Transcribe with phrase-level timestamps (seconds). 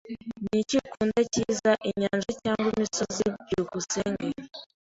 [0.47, 3.23] Niki ukunda cyiza, inyanja cyangwa imisozi?
[3.45, 4.27] byukusenge